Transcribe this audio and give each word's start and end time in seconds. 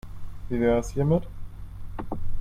Wie 0.49 0.59
wäre 0.59 0.79
es 0.79 0.89
hiermit? 0.93 1.25